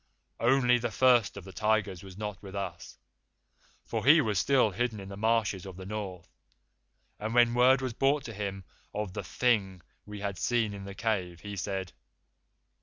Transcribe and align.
"Only 0.39 0.79
the 0.79 0.89
First 0.89 1.37
of 1.37 1.43
the 1.43 1.53
Tigers 1.53 2.01
was 2.01 2.17
not 2.17 2.41
with 2.41 2.55
us, 2.55 2.97
for 3.85 4.03
he 4.03 4.19
was 4.19 4.39
still 4.39 4.71
hidden 4.71 4.99
in 4.99 5.09
the 5.09 5.15
marshes 5.15 5.63
of 5.63 5.77
the 5.77 5.85
North, 5.85 6.33
and 7.19 7.35
when 7.35 7.53
word 7.53 7.81
was 7.83 7.93
brought 7.93 8.23
to 8.23 8.33
him 8.33 8.63
of 8.95 9.13
the 9.13 9.23
Thing 9.23 9.79
we 10.07 10.19
had 10.19 10.39
seen 10.39 10.73
in 10.73 10.85
the 10.85 10.95
cave, 10.95 11.41
he 11.41 11.55
said. 11.55 11.93